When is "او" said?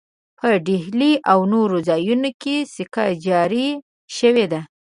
1.31-1.39